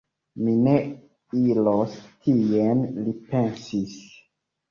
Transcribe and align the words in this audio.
Mi 0.45 0.53
ne 0.67 0.71
iros 1.41 1.93
tien, 2.27 2.81
li 3.05 3.13
pensis. 3.35 3.95